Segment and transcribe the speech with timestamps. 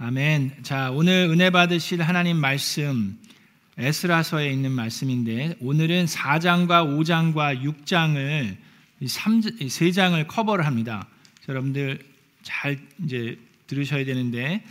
[0.00, 0.62] 아멘.
[0.62, 3.18] 자, 오늘 은혜 받으실 하나님 말씀
[3.78, 8.56] 에스라서에 있는 말씀인데 오늘은 4장과 5장과 6장을
[9.04, 11.08] 3, 3장을 커버를 합니다.
[11.48, 11.98] 여러분들
[12.44, 14.62] 잘 이제 들으셔야 되는데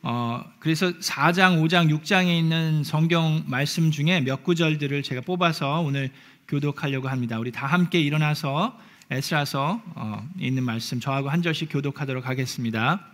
[0.00, 6.08] 어, 그래서 4장, 5장, 6장에 있는 성경 말씀 중에 몇 구절들을 제가 뽑아서 오늘
[6.48, 7.38] 교독하려고 합니다.
[7.38, 8.78] 우리 다 함께 일어나서
[9.10, 13.11] 에스라서 어, 있는 말씀 저하고 한 절씩 교독하도록 하겠습니다.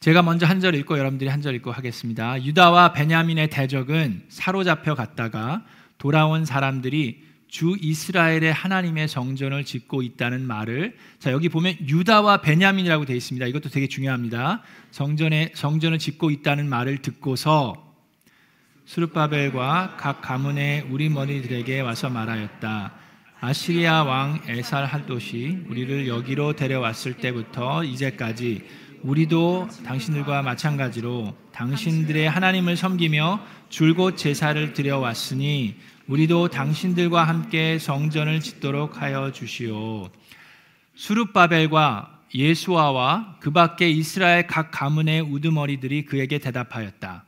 [0.00, 2.42] 제가 먼저 한 절 읽고 여러분들이 한 절 읽고 하겠습니다.
[2.42, 5.62] 유다와 베냐민의 대적은 사로잡혀 갔다가
[5.98, 13.14] 돌아온 사람들이 주 이스라엘의 하나님의 성전을 짓고 있다는 말을 자 여기 보면 유다와 베냐민이라고 되어
[13.14, 13.46] 있습니다.
[13.46, 14.62] 이것도 되게 중요합니다.
[14.90, 17.94] 성전에 성전을 짓고 있다는 말을 듣고서
[18.86, 22.94] 수르바벨과 각 가문의 우리 머리들에게 와서 말하였다.
[23.42, 28.64] 아시리아 왕 에살 할도시 우리를 여기로 데려왔을 때부터 이제까지
[29.02, 39.32] 우리도 당신들과 마찬가지로 당신들의 하나님을 섬기며 줄곧 제사를 드려왔으니 우리도 당신들과 함께 성전을 짓도록 하여
[39.32, 40.10] 주시오.
[40.94, 47.24] 수룹바벨과 예수아와 그 밖에 이스라엘 각 가문의 우두머리들이 그에게 대답하였다.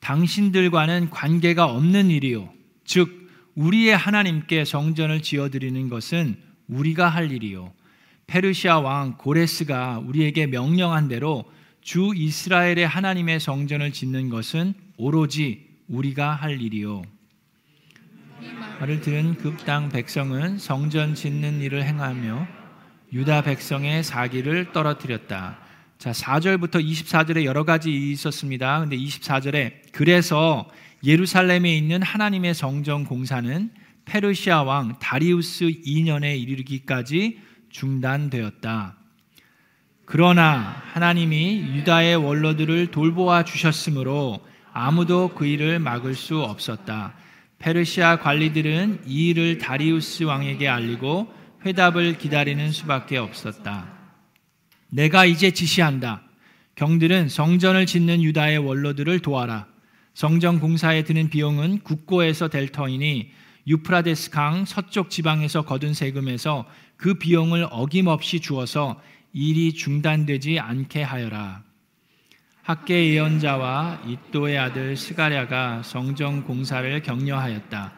[0.00, 2.52] 당신들과는 관계가 없는 일이요.
[2.84, 6.36] 즉, 우리의 하나님께 성전을 지어드리는 것은
[6.68, 7.72] 우리가 할 일이요.
[8.26, 11.44] 페르시아 왕 고레스가 우리에게 명령한 대로
[11.80, 17.02] 주 이스라엘의 하나님의 성전을 짓는 것은 오로지 우리가 할 일이요.
[18.80, 22.46] 말을 들은 급당 백성은 성전 짓는 일을 행하며
[23.12, 25.58] 유다 백성의 사기를 떨어뜨렸다.
[25.98, 28.80] 자, 4절부터 24절에 여러 가지 있었습니다.
[28.80, 30.68] 근데 24절에 그래서
[31.04, 33.70] 예루살렘에 있는 하나님의 성전 공사는
[34.04, 37.38] 페르시아 왕 다리우스 2년에 이르기까지
[37.72, 38.96] 중단되었다.
[40.04, 44.40] 그러나 하나님이 유다의 원로들을 돌보아 주셨으므로
[44.72, 47.14] 아무도 그 일을 막을 수 없었다.
[47.58, 51.32] 페르시아 관리들은 이 일을 다리우스 왕에게 알리고
[51.64, 53.88] 회답을 기다리는 수밖에 없었다.
[54.90, 56.22] 내가 이제 지시한다.
[56.74, 59.66] 경들은 성전을 짓는 유다의 원로들을 도와라.
[60.14, 63.30] 성전 공사에 드는 비용은 국고에서 될 터이니
[63.66, 69.00] 유프라데스 강 서쪽 지방에서 거둔 세금에서 그 비용을 어김없이 주어서
[69.32, 71.62] 일이 중단되지 않게 하여라.
[72.62, 77.92] 학계 예언자와 이또의 아들 스가랴가 성전 공사를 격려하였다.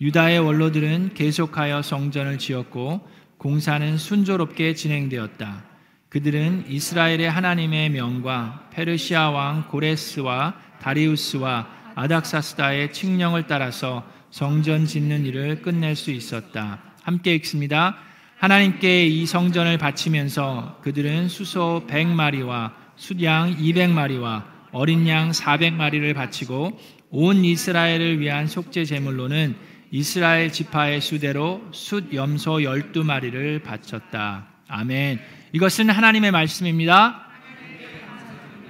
[0.00, 3.06] 유다의 원로들은 계속하여 성전을 지었고
[3.38, 5.64] 공사는 순조롭게 진행되었다.
[6.08, 15.96] 그들은 이스라엘의 하나님의 명과 페르시아 왕 고레스와 다리우스와 아닥사스다의 칙령을 따라서 성전 짓는 일을 끝낼
[15.96, 16.78] 수 있었다.
[17.02, 17.96] 함께 읽습니다.
[18.36, 28.20] 하나님께 이 성전을 바치면서 그들은 수소 100마리와 숫양 200마리와 어린 양 400마리를 바치고 온 이스라엘을
[28.20, 29.56] 위한 속죄 제물로는
[29.90, 34.48] 이스라엘 지파의 수대로 숫 염소 12마리를 바쳤다.
[34.68, 35.18] 아멘.
[35.52, 37.26] 이것은 하나님의 말씀입니다.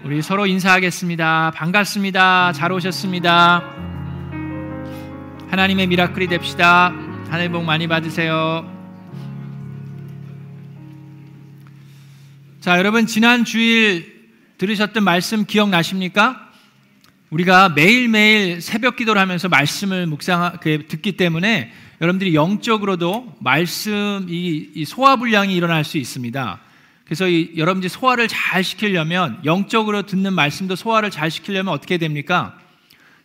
[0.05, 1.51] 우리 서로 인사하겠습니다.
[1.57, 2.53] 반갑습니다.
[2.53, 3.96] 잘 오셨습니다.
[5.49, 6.93] 하나님의 미라클이 됩시다.
[7.29, 8.69] 하늘 복 많이 받으세요.
[12.61, 16.51] 자, 여러분 지난 주일 들으셨던 말씀 기억나십니까?
[17.31, 25.15] 우리가 매일매일 새벽 기도를 하면서 말씀을 묵상 그, 듣기 때문에 여러분들이 영적으로도 말씀 이, 소화
[25.15, 26.61] 불량이 일어날 수 있습니다.
[27.05, 32.59] 그래서 이, 여러분들이 소화를 잘 시키려면 영적으로 듣는 말씀도 소화를 잘 시키려면 어떻게 됩니까?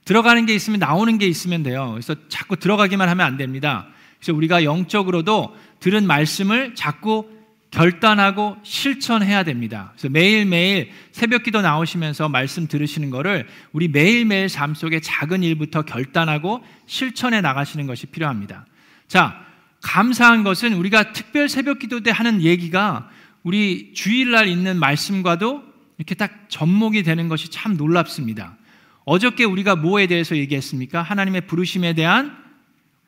[0.06, 1.90] 들어가는 게 있으면 나오는 게 있으면 돼요.
[1.92, 3.88] 그래서 자꾸 들어가기만 하면 안 됩니다.
[4.20, 7.30] 그래서 우리가 영적으로도 들은 말씀을 자꾸
[7.72, 9.94] 결단하고 실천해야 됩니다.
[9.94, 16.62] 그래서 매일매일 새벽 기도 나오시면서 말씀 들으시는 거를 우리 매일매일 삶 속에 작은 일부터 결단하고
[16.86, 18.66] 실천해 나가시는 것이 필요합니다.
[19.08, 19.46] 자,
[19.82, 23.10] 감사한 것은 우리가 특별 새벽 기도 때 하는 얘기가
[23.44, 25.64] 우리 주일날 있는 말씀과도
[25.98, 28.58] 이렇게 딱 접목이 되는 것이 참 놀랍습니다.
[29.06, 31.02] 어저께 우리가 뭐에 대해서 얘기했습니까?
[31.02, 32.38] 하나님의 부르심에 대한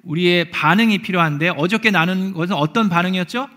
[0.04, 3.48] 우리의 반응이 필요한데 어저께 나눈 것은 어떤 반응이었죠?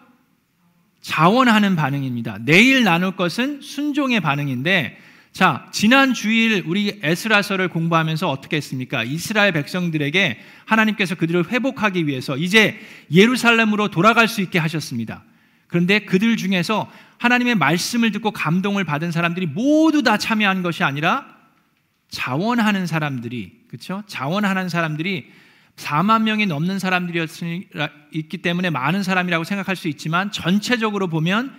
[1.01, 2.39] 자원하는 반응입니다.
[2.45, 4.99] 내일 나눌 것은 순종의 반응인데
[5.33, 9.05] 자, 지난 주일 우리 에스라서를 공부하면서 어떻게 했습니까?
[9.05, 12.81] 이스라엘 백성들에게 하나님께서 그들을 회복하기 위해서 이제
[13.13, 15.25] 예루살렘으로 돌아갈 수 있게 하셨습니다.
[15.67, 21.36] 그런데 그들 중에서 하나님의 말씀을 듣고 감동을 받은 사람들이 모두 다 참여한 것이 아니라
[22.09, 24.03] 자원하는 사람들이, 그렇죠?
[24.07, 25.31] 자원하는 사람들이
[25.77, 31.55] 4만 명이 넘는 사람들이었기 때문에 많은 사람이라고 생각할 수 있지만 전체적으로 보면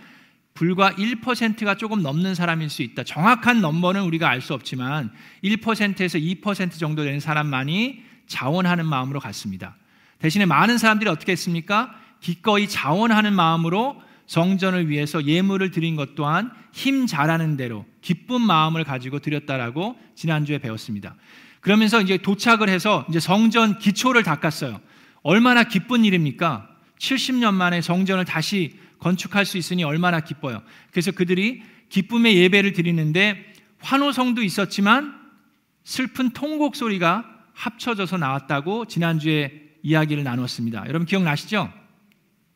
[0.56, 3.04] 불과 1%가 조금 넘는 사람일 수 있다.
[3.04, 5.12] 정확한 넘버는 우리가 알 수 없지만
[5.44, 9.76] 1%에서 2% 정도 되는 사람만이 자원하는 마음으로 갔습니다.
[10.18, 11.94] 대신에 많은 사람들이 어떻게 했습니까?
[12.22, 19.20] 기꺼이 자원하는 마음으로 성전을 위해서 예물을 드린 것 또한 힘 잘하는 대로 기쁜 마음을 가지고
[19.20, 21.16] 드렸다라고 지난주에 배웠습니다.
[21.62, 24.80] 그러면서 이제 도착을 해서 이제 성전 기초를 닦았어요.
[25.24, 26.70] 얼마나 기쁜 일입니까?
[27.00, 30.62] 70년 만에 성전을 다시 건축할 수 있으니 얼마나 기뻐요.
[30.92, 35.16] 그래서 그들이 기쁨의 예배를 드리는데 환호성도 있었지만
[35.84, 40.86] 슬픈 통곡 소리가 합쳐져서 나왔다고 지난주에 이야기를 나눴습니다.
[40.88, 41.72] 여러분 기억나시죠?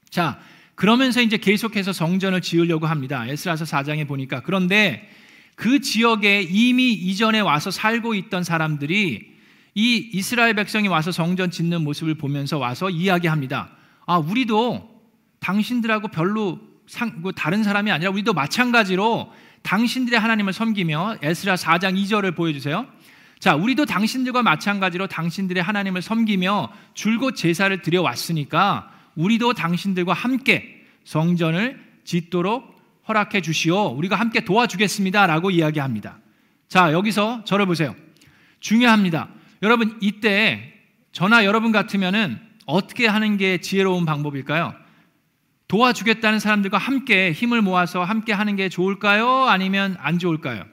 [0.09, 0.39] 자,
[0.81, 3.23] 그러면서 이제 계속해서 성전을 지으려고 합니다.
[3.27, 4.41] 에스라서 4장에 보니까.
[4.41, 5.07] 그런데
[5.53, 9.31] 그 지역에 이미 이전에 와서 살고 있던 사람들이
[9.75, 13.69] 이 이스라엘 백성이 와서 성전 짓는 모습을 보면서 와서 이야기합니다.
[14.07, 15.03] 아, 우리도
[15.39, 19.31] 당신들하고 별로 상, 그 다른 사람이 아니라 우리도 마찬가지로
[19.61, 22.87] 당신들의 하나님을 섬기며 에스라 4장 2절을 보여주세요.
[23.37, 32.79] 자, 우리도 당신들과 마찬가지로 당신들의 하나님을 섬기며 줄곧 제사를 드려왔으니까 우리도 당신들과 함께 성전을 짓도록
[33.07, 33.87] 허락해 주시오.
[33.89, 35.27] 우리가 함께 도와주겠습니다.
[35.27, 36.19] 라고 이야기합니다.
[36.67, 37.95] 자, 여기서 저를 보세요.
[38.59, 39.29] 중요합니다.
[39.63, 40.73] 여러분, 이때
[41.11, 44.73] 저나 여러분 같으면은 어떻게 하는 게 지혜로운 방법일까요?
[45.67, 49.45] 도와주겠다는 사람들과 함께 힘을 모아서 함께 하는 게 좋을까요?
[49.45, 50.65] 아니면 안 좋을까요?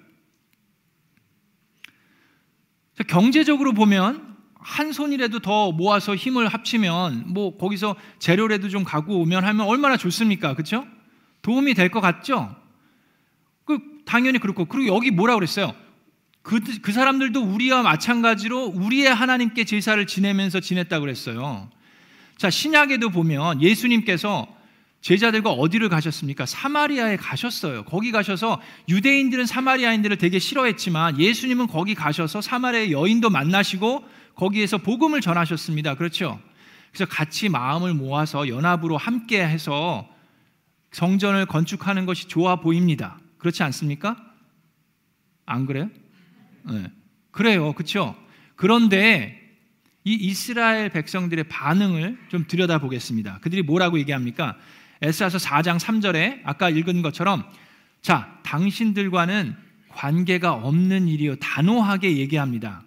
[3.07, 4.38] 경제적으로 보면
[4.69, 10.53] 한 손이라도 더 모아서 힘을 합치면 뭐 거기서 재료라도 좀 갖고 오면 하면 얼마나 좋습니까?
[10.53, 10.87] 그렇죠?
[11.41, 12.55] 도움이 될 것 같죠?
[13.65, 15.75] 그 당연히 그렇고 그리고 여기 뭐라 그랬어요?
[16.43, 21.71] 그, 그 사람들도 우리와 마찬가지로 우리의 하나님께 제사를 지내면서 지냈다고 그랬어요.
[22.37, 24.47] 자, 신약에도 보면 예수님께서
[25.01, 26.45] 제자들과 어디를 가셨습니까?
[26.45, 27.85] 사마리아에 가셨어요.
[27.85, 28.61] 거기 가셔서
[28.91, 34.05] 유대인들은 사마리아인들을 되게 싫어했지만 예수님은 거기 가셔서 사마리아 여인도 만나시고
[34.39, 35.97] 거기에서 복음을 전하셨습니다.
[35.97, 36.41] 그렇죠?
[36.93, 40.09] 그래서 같이 마음을 모아서 연합으로 함께 해서
[40.93, 43.19] 성전을 건축하는 것이 좋아 보입니다.
[43.39, 44.17] 그렇지 않습니까?
[45.45, 45.91] 안 그래요?
[46.71, 46.87] 네.
[47.33, 47.73] 그래요.
[47.73, 48.17] 그렇죠?
[48.55, 49.37] 그런데
[50.05, 53.41] 이 이스라엘 백성들의 반응을 좀 들여다보겠습니다.
[53.41, 54.57] 그들이 뭐라고 얘기합니까?
[55.03, 57.45] 에스라서 4장 3절에 아까 읽은 것처럼
[58.03, 59.57] 자, 당신들과는
[59.89, 62.85] 관계가 없는 일이요 단호하게 얘기합니다.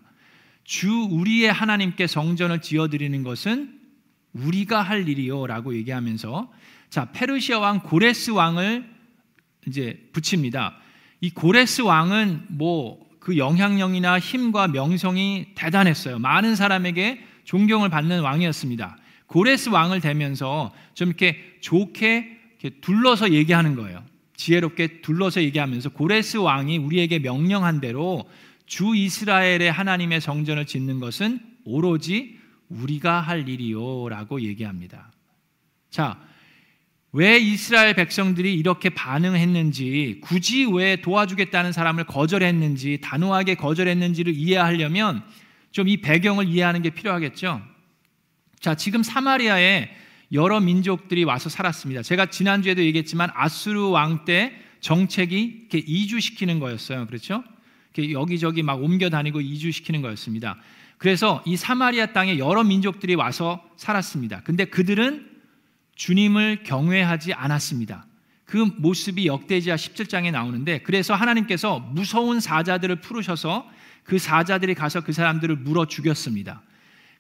[0.64, 3.80] 주 우리의 하나님께 성전을 지어 드리는 것은
[4.34, 6.52] 우리가 할 일이요 라고 얘기하면서
[6.90, 8.90] 자, 페르시아 왕 고레스 왕을
[9.68, 10.78] 이제 붙입니다.
[11.22, 16.18] 이 고레스 왕은 뭐 그 영향력이나 힘과 명성이 대단했어요.
[16.18, 18.98] 많은 사람에게 존경을 받는 왕이었습니다.
[19.28, 24.04] 고레스 왕을 대면서 좀 이렇게 좋게 이렇게 둘러서 얘기하는 거예요.
[24.36, 28.28] 지혜롭게 둘러서 얘기하면서 고레스 왕이 우리에게 명령한 대로
[28.72, 32.38] 주 이스라엘의 하나님의 성전을 짓는 것은 오로지
[32.70, 35.12] 우리가 할 일이요라고 얘기합니다.
[35.90, 36.18] 자,
[37.12, 45.22] 왜 이스라엘 백성들이 이렇게 반응했는지, 굳이 왜 도와주겠다는 사람을 거절했는지, 단호하게 거절했는지를 이해하려면
[45.74, 47.62] 좀 이 배경을 이해하는 게 필요하겠죠.
[48.62, 49.90] 자, 지금 사마리아에
[50.32, 52.04] 여러 민족들이 와서 살았습니다.
[52.04, 57.06] 제가 지난주에도 얘기했지만 아수르 왕 때 정책이 이렇게 이주시키는 거였어요.
[57.08, 57.44] 그렇죠?
[57.98, 60.58] 여기저기 막 옮겨 다니고 이주시키는 거였습니다.
[60.98, 64.42] 그래서 이 사마리아 땅에 여러 민족들이 와서 살았습니다.
[64.44, 65.30] 근데 그들은
[65.96, 68.06] 주님을 경외하지 않았습니다.
[68.46, 73.70] 그 모습이 역대지하 17장에 나오는데 그래서 하나님께서 무서운 사자들을 풀으셔서
[74.04, 76.62] 그 사자들이 가서 그 사람들을 물어 죽였습니다.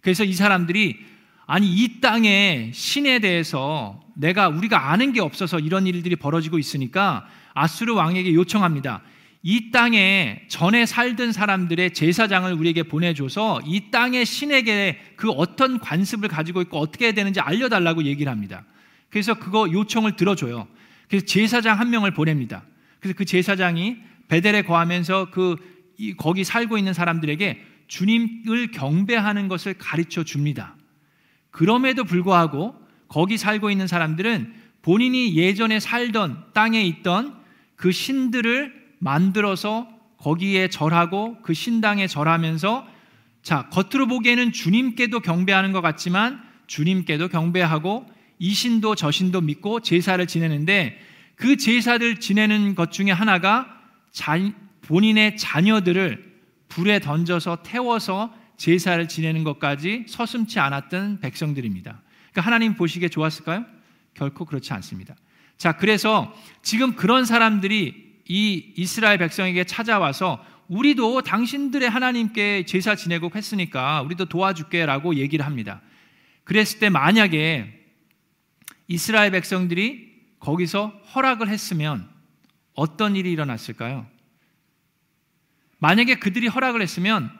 [0.01, 0.99] 그래서 이 사람들이
[1.45, 7.93] 아니 이 땅에 신에 대해서 내가 우리가 아는 게 없어서 이런 일들이 벌어지고 있으니까 아수르
[7.93, 9.01] 왕에게 요청합니다.
[9.43, 16.61] 이 땅에 전에 살던 사람들의 제사장을 우리에게 보내줘서 이 땅의 신에게 그 어떤 관습을 가지고
[16.61, 18.65] 있고 어떻게 해야 되는지 알려달라고 얘기를 합니다.
[19.09, 20.67] 그래서 그거 요청을 들어줘요.
[21.09, 22.63] 그래서 제사장 한 명을 보냅니다.
[22.99, 25.55] 그래서 그 제사장이 베델에 거하면서 그
[26.17, 30.75] 거기 살고 있는 사람들에게 주님을 경배하는 것을 가르쳐 줍니다.
[31.49, 32.75] 그럼에도 불구하고
[33.07, 37.35] 거기 살고 있는 사람들은 본인이 예전에 살던 땅에 있던
[37.75, 42.87] 그 신들을 만들어서 거기에 절하고 그 신당에 절하면서
[43.41, 48.05] 자, 겉으로 보기에는 주님께도 경배하는 것 같지만 주님께도 경배하고
[48.37, 50.99] 이 신도 저 신도 믿고 제사를 지내는데
[51.35, 53.67] 그 제사를 지내는 것 중에 하나가
[54.11, 54.37] 자,
[54.83, 56.31] 본인의 자녀들을
[56.67, 62.01] 불에 던져서 태워서 제사를 지내는 것까지 서슴치 않았던 백성들입니다.
[62.31, 63.65] 그러니까 하나님 보시기에 좋았을까요?
[64.13, 65.15] 결코 그렇지 않습니다.
[65.57, 66.31] 자, 그래서
[66.61, 75.15] 지금 그런 사람들이 이 이스라엘 백성에게 찾아와서 우리도 당신들의 하나님께 제사 지내고 했으니까 우리도 도와줄게라고
[75.15, 75.81] 얘기를 합니다.
[76.43, 77.79] 그랬을 때 만약에
[78.87, 82.09] 이스라엘 백성들이 거기서 허락을 했으면
[82.73, 84.07] 어떤 일이 일어났을까요?
[85.79, 87.31] 만약에 그들이 허락을 했으면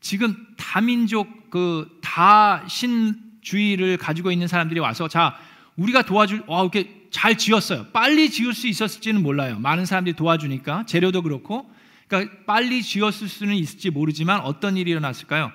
[0.00, 5.36] 지금 다민족 그 다신주의를 가지고 있는 사람들이 와서 자
[5.76, 7.86] 우리가 도와줄 와 이렇게 잘 지었어요.
[7.92, 9.58] 빨리 지을 수 있었을지는 몰라요.
[9.58, 11.70] 많은 사람들이 도와주니까 재료도 그렇고
[12.06, 15.52] 그러니까 빨리 지었을 수는 있을지 모르지만 어떤 일이 일어났을까요?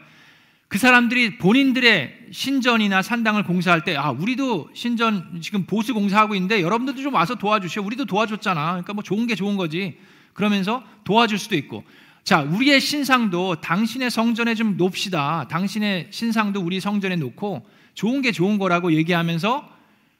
[0.68, 7.00] 그 사람들이 본인들의 신전이나 산당을 공사할 때, 아, 우리도 신전 지금 보수 공사하고 있는데 여러분들도
[7.00, 7.84] 좀 와서 도와주시오.
[7.84, 8.72] 우리도 도와줬잖아.
[8.72, 10.00] 그러니까 뭐 좋은 게 좋은 거지.
[10.34, 11.84] 그러면서 도와줄 수도 있고.
[12.24, 15.48] 자, 우리의 신상도 당신의 성전에 좀 놓읍시다.
[15.48, 19.70] 당신의 신상도 우리 성전에 놓고 좋은 게 좋은 거라고 얘기하면서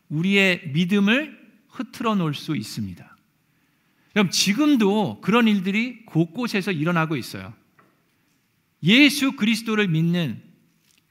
[0.10, 3.17] 우리의 믿음을 흐트러 놓을 수 있습니다.
[4.13, 7.53] 그럼 지금도 그런 일들이 곳곳에서 일어나고 있어요.
[8.83, 10.41] 예수 그리스도를 믿는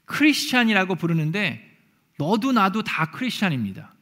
[0.05, 1.69] 크리스찬이라고 부르는데
[2.17, 3.93] 너도 나도 다 크리스찬입니다.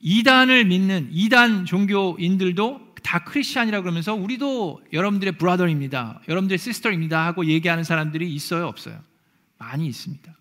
[0.00, 6.22] 이단을 믿는 이단 종교인들도 다 크리스찬이라고 그러면서 우리도 여러분들의 브라더입니다.
[6.28, 9.02] 여러분들의 시스터입니다 하고 얘기하는 사람들이 있어요, 없어요?
[9.58, 10.34] 많이 있습니다.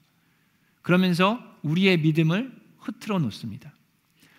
[0.82, 3.74] 그러면서 우리의 믿음을 흐트러 놓습니다.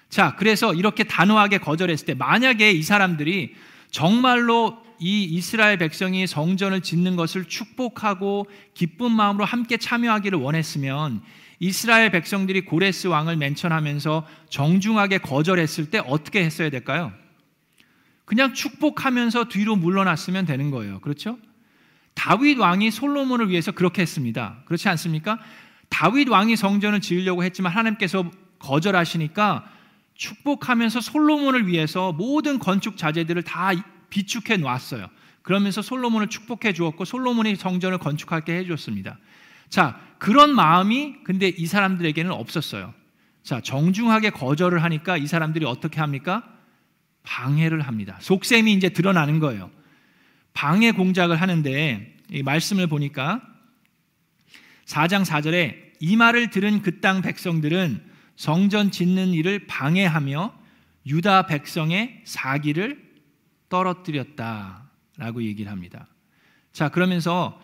[0.09, 3.55] 자, 그래서 이렇게 단호하게 거절했을 때 만약에 이 사람들이
[3.91, 11.23] 정말로 이 이스라엘 백성이 성전을 짓는 것을 축복하고 기쁜 마음으로 함께 참여하기를 원했으면
[11.59, 17.13] 이스라엘 백성들이 고레스 왕을 맨천하면서 정중하게 거절했을 때 어떻게 했어야 될까요?
[18.25, 21.01] 그냥 축복하면서 뒤로 물러났으면 되는 거예요.
[21.01, 21.39] 그렇죠?
[22.15, 24.63] 다윗 왕이 솔로몬을 위해서 그렇게 했습니다.
[24.67, 25.39] 그렇지 않습니까?
[25.91, 29.71] 다윗 왕이 성전을 지으려고 했지만 하나님께서 거절하시니까
[30.15, 33.71] 축복하면서 솔로몬을 위해서 모든 건축 자재들을 다
[34.09, 35.09] 비축해 놨어요.
[35.43, 39.19] 그러면서 솔로몬을 축복해 주었고 솔로몬이 성전을 건축하게 해 줬습니다.
[39.69, 42.93] 자, 그런 마음이 근데 이 사람들에게는 없었어요.
[43.43, 46.45] 자, 정중하게 거절을 하니까 이 사람들이 어떻게 합니까?
[47.23, 48.17] 방해를 합니다.
[48.21, 49.71] 속셈이 이제 드러나는 거예요.
[50.53, 53.41] 방해 공작을 하는데 이 말씀을 보니까
[54.91, 58.03] 4장 4절에 이 말을 들은 그 땅 백성들은
[58.37, 60.53] 성전 짓는 일을 방해하며
[61.07, 63.01] 유다 백성의 사기를
[63.69, 66.07] 떨어뜨렸다라고 얘기를 합니다.
[66.73, 67.61] 자, 그러면서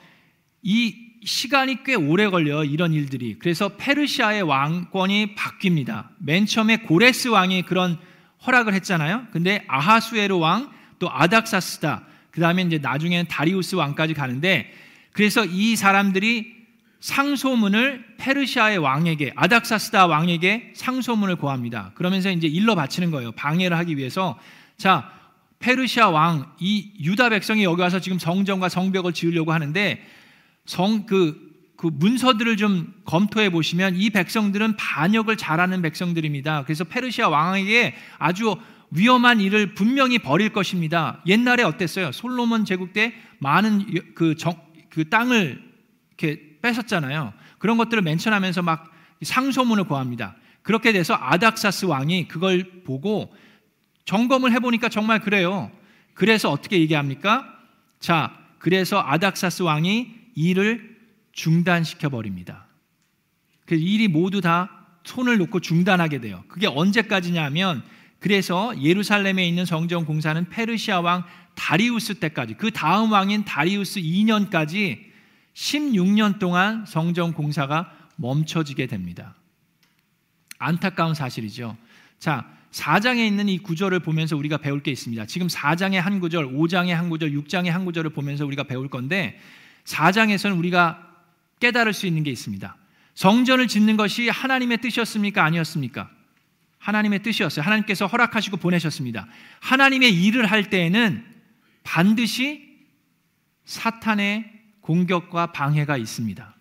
[0.62, 3.38] 이 시간이 꽤 오래 걸려 이런 일들이.
[3.38, 6.08] 그래서 페르시아의 왕권이 바뀝니다.
[6.18, 7.98] 맨 처음에 고레스 왕이 그런
[8.46, 9.26] 허락을 했잖아요.
[9.32, 14.72] 근데 아하수에르 왕, 또 아닥사스다, 그 다음에 이제 나중에는 다리우스 왕까지 가는데
[15.12, 16.55] 그래서 이 사람들이
[17.00, 21.92] 상소문을 페르시아의 왕에게 아닥사스다 왕에게 상소문을 고합니다.
[21.94, 23.32] 그러면서 이제 일러 바치는 거예요.
[23.32, 24.38] 방해를 하기 위해서
[24.76, 25.10] 자
[25.58, 30.02] 페르시아 왕 이 유다 백성이 여기 와서 지금 성전과 성벽을 지으려고 하는데
[30.64, 36.64] 성그 그 문서들을 좀 검토해 보시면 이 백성들은 반역을 잘하는 백성들입니다.
[36.64, 38.56] 그래서 페르시아 왕에게 아주
[38.90, 41.20] 위험한 일을 분명히 벌일 것입니다.
[41.26, 42.12] 옛날에 어땠어요?
[42.12, 44.54] 솔로몬 제국 때 많은 그, 정,
[44.88, 45.62] 그 땅을
[46.16, 47.32] 이렇게 뺏었잖아요.
[47.58, 50.36] 그런 것들을 멘션하면서 막 상소문을 고합니다.
[50.62, 53.34] 그렇게 돼서 아닥사스 왕이 그걸 보고
[54.04, 55.70] 점검을 해보니까 정말 그래요.
[56.14, 57.46] 그래서 어떻게 얘기합니까?
[58.00, 60.96] 자, 그래서 아닥사스 왕이 일을
[61.32, 62.66] 중단시켜 버립니다.
[63.64, 66.44] 그 일이 모두 다 손을 놓고 중단하게 돼요.
[66.48, 67.82] 그게 언제까지냐면
[68.18, 75.06] 그래서 예루살렘에 있는 성전 공사는 페르시아 왕 다리우스 때까지 그 다음 왕인 다리우스 2년까지
[75.56, 79.34] 16년 동안 성전 공사가 멈춰지게 됩니다.
[80.58, 81.76] 안타까운 사실이죠.
[82.18, 85.24] 자, 4장에 있는 이 구절을 보면서 우리가 배울 게 있습니다.
[85.26, 89.40] 지금 4장의 한 구절, 5장의 한 구절, 6장의 한 구절을 보면서 우리가 배울 건데
[89.84, 91.02] 4장에서는 우리가
[91.60, 92.76] 깨달을 수 있는 게 있습니다.
[93.14, 95.42] 성전을 짓는 것이 하나님의 뜻이었습니까?
[95.42, 96.10] 아니었습니까?
[96.78, 97.64] 하나님의 뜻이었어요.
[97.64, 99.26] 하나님께서 허락하시고 보내셨습니다.
[99.60, 101.24] 하나님의 일을 할 때에는
[101.82, 102.76] 반드시
[103.64, 104.55] 사탄의
[104.86, 106.54] 공격과 방해가 있습니다.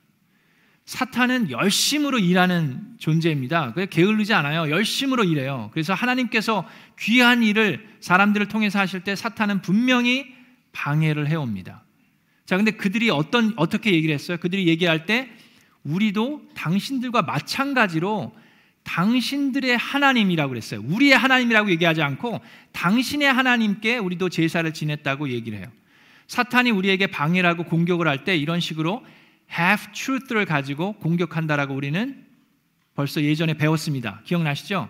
[0.86, 3.74] 사탄은 열심으로 일하는 존재입니다.
[3.90, 4.70] 게을르지 않아요.
[4.70, 5.70] 열심으로 일해요.
[5.74, 6.68] 그래서 하나님께서
[7.00, 10.34] 귀한 일을 사람들을 통해서 하실 때 사탄은 분명히
[10.74, 11.84] 방해를 해옵니다.
[12.46, 14.38] 자, 근데 그들이 어떤, 어떻게 얘기를 했어요?
[14.38, 15.30] 그들이 얘기할 때
[15.84, 18.36] 우리도 당신들과 마찬가지로
[18.84, 20.82] 당신들의 하나님이라고 그랬어요.
[20.82, 22.42] 우리의 하나님이라고 얘기하지 않고
[22.72, 25.68] 당신의 하나님께 우리도 제사를 지냈다고 얘기를 해요.
[26.28, 29.06] 사탄이 우리에게 방해를 하고 공격을 할 때 이런 식으로
[29.52, 32.26] half truth를 가지고 공격한다라고 우리는
[32.96, 34.22] 벌써 예전에 배웠습니다.
[34.26, 34.90] 기억나시죠?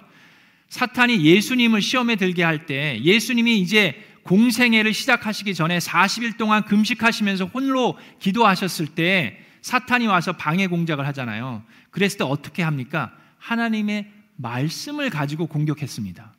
[0.70, 7.98] 사탄이 예수님을 시험에 들게 할 때 예수님이 이제 공생애를 시작하시기 전에 40일 동안 금식하시면서 홀로
[8.20, 11.64] 기도하셨을 때 사탄이 와서 방해 공작을 하잖아요.
[11.92, 13.16] 그랬을 때 어떻게 합니까?
[13.38, 16.34] 하나님의 말씀을 가지고 공격했습니다.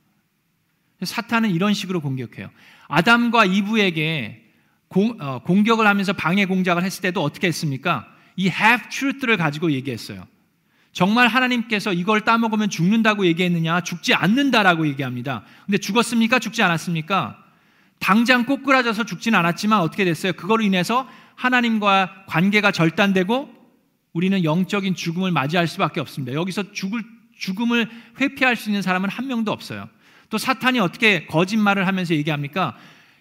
[1.03, 2.50] 사탄은 이런 식으로 공격해요.
[2.88, 4.46] 아담과 이브에게
[4.88, 8.07] 공, 어, 공격을 하면서 방해 공작을 했을 때도 어떻게 했습니까?
[8.37, 10.26] 이 half truth를 가지고 얘기했어요.
[10.93, 13.83] 정말 하나님께서 이걸 따먹으면 죽는다고 얘기했느냐?
[13.83, 15.43] 죽지 않는다라고 얘기합니다.
[15.66, 16.38] 근데 죽었습니까?
[16.38, 17.37] 죽지 않았습니까?
[17.99, 20.33] 당장 꼬꾸라져서 죽진 않았지만 어떻게 됐어요?
[20.33, 23.50] 그걸로 인해서 하나님과 관계가 절단되고
[24.12, 26.33] 우리는 영적인 죽음을 맞이할 수밖에 없습니다.
[26.33, 27.05] 여기서 죽을,
[27.38, 29.90] 죽음을 회피할 수 있는 사람은 한 명도 없어요.
[30.31, 32.75] 또 사탄이 어떻게 거짓말을 하면서 얘기합니까?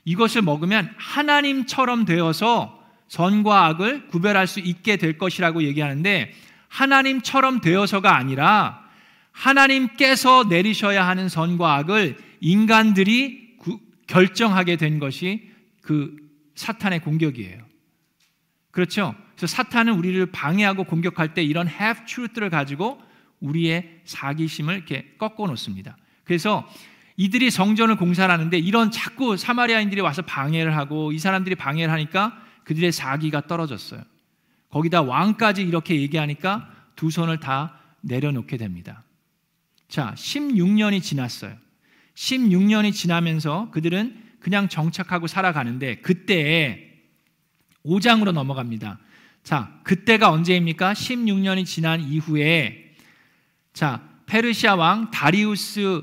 [0.05, 6.33] 이것을 먹으면 하나님처럼 되어서 선과 악을 구별할 수 있게 될 것이라고 얘기하는데
[6.67, 8.83] 하나님처럼 되어서가 아니라
[9.31, 15.49] 하나님께서 내리셔야 하는 선과 악을 인간들이 구, 결정하게 된 것이
[15.81, 16.15] 그
[16.55, 17.65] 사탄의 공격이에요.
[18.71, 19.15] 그렇죠?
[19.35, 23.01] 그래서 사탄은 우리를 방해하고 공격할 때 이런 half truth를 가지고
[23.39, 25.97] 우리의 사기심을 이렇게 꺾어 놓습니다.
[26.23, 26.67] 그래서
[27.17, 32.91] 이들이 성전을 공사를 하는데 이런 자꾸 사마리아인들이 와서 방해를 하고 이 사람들이 방해를 하니까 그들의
[32.91, 34.01] 사기가 떨어졌어요.
[34.69, 39.03] 거기다 왕까지 이렇게 얘기하니까 두 손을 다 내려놓게 됩니다.
[39.87, 41.55] 자, 16년이 지났어요.
[42.15, 46.91] 16년이 지나면서 그들은 그냥 정착하고 살아가는데 그때
[47.85, 48.99] 5장으로 넘어갑니다.
[49.43, 50.93] 자, 그때가 언제입니까?
[50.93, 52.95] 16년이 지난 이후에
[53.73, 56.01] 자, 페르시아 왕 다리우스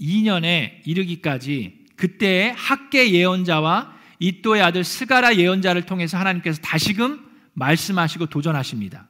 [0.00, 7.24] 2년에 이르기까지 그때의 학계 예언자와 이또의 아들 스가라 예언자를 통해서 하나님께서 다시금
[7.54, 9.08] 말씀하시고 도전하십니다.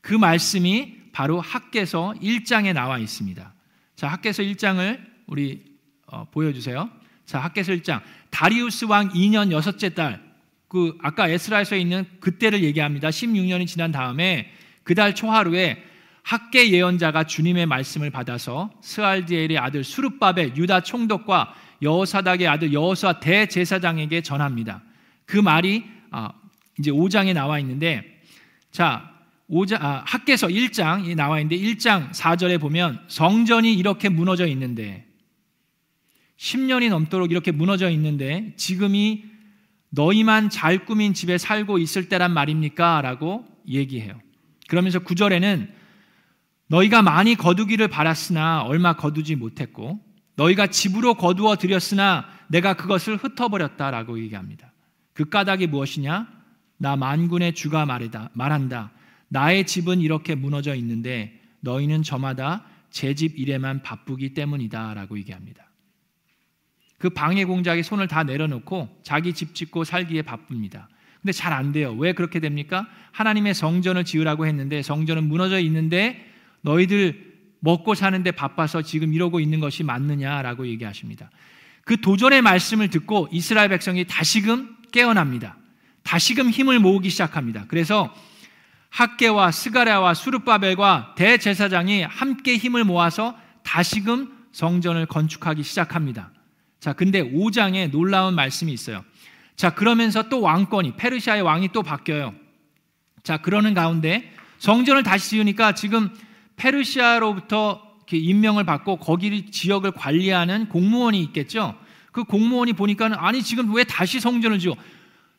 [0.00, 3.52] 그 말씀이 바로 학계서 1장에 나와 있습니다.
[3.96, 5.64] 자, 학계서 1장을 우리
[6.06, 6.90] 어, 보여주세요.
[7.26, 8.00] 자, 학계서 1장.
[8.30, 10.20] 다리우스 왕 2년 여섯째 달,
[10.68, 13.08] 그 아까 에스라에서 있는 그때를 얘기합니다.
[13.10, 14.50] 16년이 지난 다음에
[14.82, 15.82] 그달 초하루에
[16.22, 24.82] 학계 예언자가 주님의 말씀을 받아서 스알디엘의 아들 수르밥의 유다 총독과 여호사닥의 아들 여호사 대제사장에게 전합니다.
[25.24, 26.32] 그 말이 아,
[26.78, 28.20] 이제 5장에 나와 있는데
[28.70, 29.10] 자
[29.50, 35.06] 5장 아, 학계서 1장이 나와 있는데 1장 4절에 보면 성전이 이렇게 무너져 있는데
[36.36, 39.24] 10년이 넘도록 이렇게 무너져 있는데 지금이
[39.90, 43.02] 너희만 잘 꾸민 집에 살고 있을 때란 말입니까?
[43.02, 44.18] 라고 얘기해요.
[44.68, 45.79] 그러면서 9절에는
[46.70, 50.00] 너희가 많이 거두기를 바랐으나 얼마 거두지 못했고
[50.36, 54.72] 너희가 집으로 거두어 들였으나 내가 그것을 흩어버렸다라고 얘기합니다.
[55.12, 56.28] 그 까닭이 무엇이냐?
[56.78, 58.92] 나 만군의 주가 말이다, 말한다.
[59.28, 65.64] 나의 집은 이렇게 무너져 있는데 너희는 저마다 제 집 일에만 바쁘기 때문이다 라고 얘기합니다.
[66.98, 70.88] 그 방해 공작에 손을 다 내려놓고 자기 집 짓고 살기에 바쁩니다.
[71.20, 71.92] 근데 잘 안 돼요.
[71.94, 72.88] 왜 그렇게 됩니까?
[73.12, 76.29] 하나님의 성전을 지으라고 했는데 성전은 무너져 있는데
[76.62, 81.30] 너희들 먹고 사는데 바빠서 지금 이러고 있는 것이 맞느냐라고 얘기하십니다.
[81.84, 85.56] 그 도전의 말씀을 듣고 이스라엘 백성이 다시금 깨어납니다.
[86.02, 87.66] 다시금 힘을 모으기 시작합니다.
[87.68, 88.14] 그래서
[88.90, 96.32] 학계와 스가랴와 수르바벨과 대제사장이 함께 힘을 모아서 다시금 성전을 건축하기 시작합니다.
[96.80, 99.04] 자, 근데 5장에 놀라운 말씀이 있어요.
[99.54, 102.34] 자, 그러면서 또 왕권이 페르시아의 왕이 또 바뀌어요.
[103.22, 106.10] 자, 그러는 가운데 성전을 다시 지으니까 지금
[106.60, 111.78] 페르시아로부터 임명을 받고 거기 지역을 관리하는 공무원이 있겠죠.
[112.12, 114.74] 그 공무원이 보니까는 아니 지금 왜 다시 성전을 지어?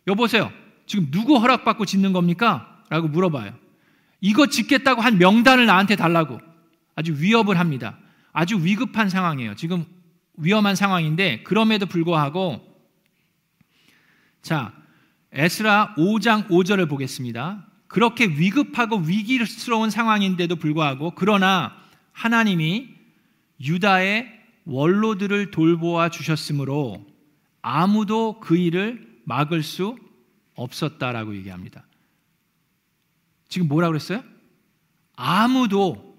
[0.07, 0.51] 여보세요.
[0.86, 2.81] 지금 누구 허락받고 짓는 겁니까?
[2.89, 3.53] 라고 물어봐요.
[4.21, 6.39] 이거 짓겠다고 한 명단을 나한테 달라고.
[6.95, 7.97] 아주 위협을 합니다.
[8.31, 9.55] 아주 위급한 상황이에요.
[9.55, 9.86] 지금
[10.38, 12.65] 위험한 상황인데 그럼에도 불구하고
[14.41, 14.73] 자,
[15.34, 17.67] 에스라 5장 5절을 보겠습니다.
[17.91, 21.75] 그렇게 위급하고 위기스러운 상황인데도 불구하고 그러나
[22.13, 22.88] 하나님이
[23.60, 24.32] 유다의
[24.63, 27.06] 원로들을 돌보아 주셨으므로
[27.62, 29.97] 아무도 그 일을 막을 수
[30.56, 31.84] 없었다라고 얘기합니다.
[33.49, 34.23] 지금 뭐라 그랬어요?
[35.17, 36.17] 아무도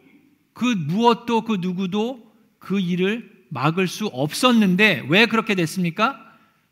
[0.53, 6.21] 그 무엇도 그 누구도 그 일을 막을 수 없었는데 왜 그렇게 됐습니까?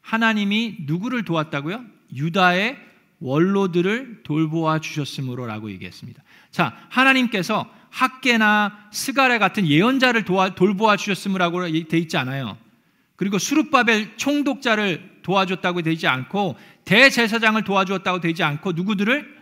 [0.02, 1.86] 하나님이 누구를 도왔다고요?
[2.14, 2.89] 유다의
[3.20, 6.22] 원로들을 돌보아 주셨으므로라고 얘기했습니다.
[6.50, 12.56] 자, 하나님께서 학계나 스가랴 같은 예언자를 도와, 돌보아 주셨으므라고 돼 있지 않아요.
[13.16, 19.40] 그리고 수룹바벨 총독자를 도와줬다고 되지 않고 대제사장을 도와주었다고 되지 않고 누구들을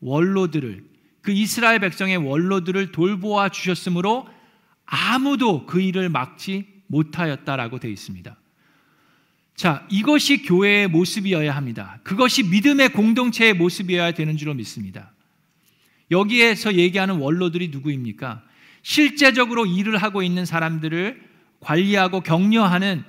[0.00, 0.84] 원로들을
[1.20, 4.26] 그 이스라엘 백성의 원로들을 돌보아 주셨으므로
[4.86, 8.36] 아무도 그 일을 막지 못하였다라고 되어 있습니다.
[9.54, 12.00] 자, 이것이 교회의 모습이어야 합니다.
[12.02, 15.12] 그것이 믿음의 공동체의 모습이어야 되는 줄로 믿습니다.
[16.10, 18.42] 여기에서 얘기하는 원로들이 누구입니까?
[18.82, 21.22] 실제적으로 일을 하고 있는 사람들을
[21.60, 23.04] 관리하고 격려하는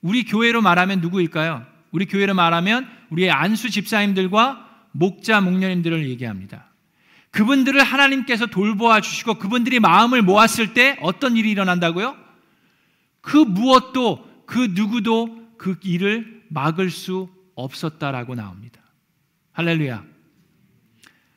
[0.00, 1.66] 우리 교회로 말하면 누구일까요?
[1.90, 6.70] 우리 교회로 말하면 우리의 안수 집사님들과 목자 목녀님들을 얘기합니다.
[7.30, 12.16] 그분들을 하나님께서 돌보아 주시고 그분들이 마음을 모았을 때 어떤 일이 일어난다고요?
[13.20, 18.80] 그 무엇도 그 누구도 그 일을 막을 수 없었다라고 나옵니다.
[19.52, 20.04] 할렐루야.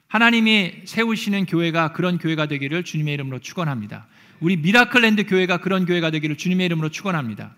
[0.08, 4.08] 하나님이 세우시는 교회가 그런 교회가 되기를 주님의 이름으로 축원합니다.
[4.40, 7.56] 우리 미라클랜드 교회가 그런 교회가 되기를 주님의 이름으로 축원합니다.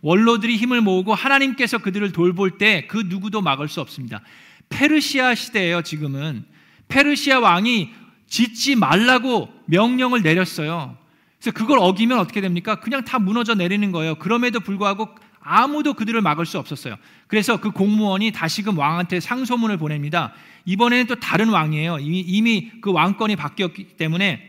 [0.00, 4.22] 원로들이 힘을 모으고 하나님께서 그들을 돌볼 때 그 누구도 막을 수 없습니다.
[4.68, 6.44] 페르시아 시대예요, 지금은.
[6.88, 7.90] 페르시아 왕이
[8.28, 10.96] 짓지 말라고 명령을 내렸어요.
[11.40, 12.80] 그래서 그걸 어기면 어떻게 됩니까?
[12.80, 14.16] 그냥 다 무너져 내리는 거예요.
[14.16, 15.08] 그럼에도 불구하고
[15.48, 16.96] 아무도 그들을 막을 수 없었어요.
[17.26, 20.34] 그래서 그 공무원이 다시금 왕한테 상소문을 보냅니다.
[20.66, 21.98] 이번에는 또 다른 왕이에요.
[22.00, 24.42] 이미, 이미 그 왕권이 바뀌었기 때문에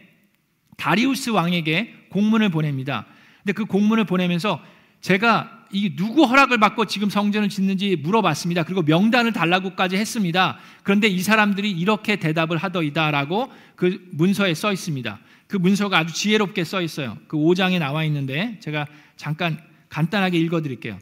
[0.76, 3.06] 다리우스 왕에게 공문을 보냅니다.
[3.44, 4.62] 근데 그 공문을 보내면서
[5.00, 8.64] 제가 이 누구 허락을 받고 지금 성전을 짓는지 물어봤습니다.
[8.64, 10.58] 그리고 명단을 달라고까지 했습니다.
[10.84, 15.20] 그런데 이 사람들이 이렇게 대답을 하더이다라고 그 문서에 써 있습니다.
[15.48, 17.18] 그 문서가 아주 지혜롭게 써 있어요.
[17.28, 18.86] 그 5장에 나와 있는데 제가
[19.16, 20.99] 잠깐 간단하게 읽어 드릴게요.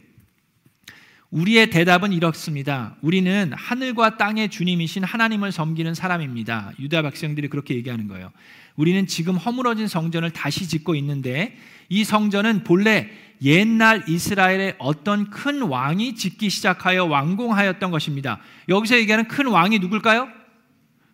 [1.30, 2.96] 우리의 대답은 이렇습니다.
[3.02, 6.72] 우리는 하늘과 땅의 주님이신 하나님을 섬기는 사람입니다.
[6.78, 8.32] 유다 백성들이 그렇게 얘기하는 거예요.
[8.76, 11.58] 우리는 지금 허물어진 성전을 다시 짓고 있는데
[11.90, 13.10] 이 성전은 본래
[13.42, 18.40] 옛날 이스라엘의 어떤 큰 왕이 짓기 시작하여 완공하였던 것입니다.
[18.68, 20.28] 여기서 얘기하는 큰 왕이 누굴까요?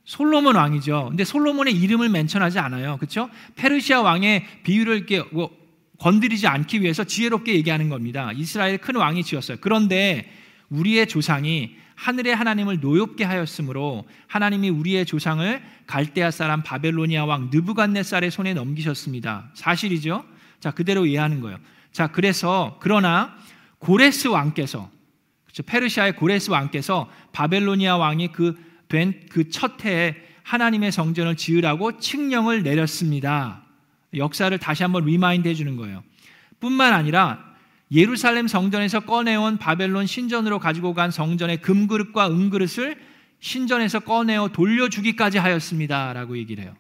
[0.04, 1.06] 솔로몬 왕이죠.
[1.08, 2.98] 근데 솔로몬의 이름을 멘션하지 않아요.
[2.98, 3.30] 그렇죠?
[3.56, 5.63] 페르시아 왕의 비유를 이렇게 뭐
[5.98, 8.30] 건드리지 않기 위해서 지혜롭게 얘기하는 겁니다.
[8.35, 9.59] 이스라엘 큰 왕이 지었어요.
[9.61, 10.30] 그런데
[10.68, 18.54] 우리의 조상이 하늘의 하나님을 노엽게 하였으므로 하나님이 우리의 조상을 갈대아 사람 바벨로니아 왕 느부갓네살의 손에
[18.54, 19.50] 넘기셨습니다.
[19.54, 20.24] 사실이죠?
[20.61, 21.59] 자, 그대로 이해하는 거예요.
[21.92, 23.37] 자, 그래서 그러나
[23.78, 24.90] 고레스 왕께서
[25.44, 25.62] 그렇죠?
[25.62, 33.63] 페르시아의 고레스 왕께서 바벨로니아 왕이 그 된 그 첫 해에 하나님의 성전을 지으라고 칙령을 내렸습니다.
[34.16, 36.03] 역사를 다시 한번 remind 해주는 거예요.
[36.61, 37.55] 뿐만 아니라
[37.92, 42.96] 예루살렘 성전에서 꺼내온 바벨론 신전으로 가지고 간 성전의 금그릇과 은그릇을
[43.40, 46.12] 신전에서 꺼내어 돌려주기까지 하였습니다.
[46.12, 46.74] 라고 얘기를 해요.